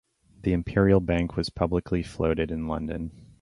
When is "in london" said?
2.49-3.11